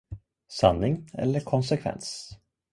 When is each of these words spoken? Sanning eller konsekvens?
Sanning 0.47 1.09
eller 1.13 1.39
konsekvens? 1.39 2.35